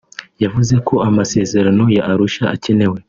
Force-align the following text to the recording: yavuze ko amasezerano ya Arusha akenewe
yavuze 0.43 0.75
ko 0.87 0.95
amasezerano 1.07 1.83
ya 1.95 2.03
Arusha 2.11 2.43
akenewe 2.55 2.97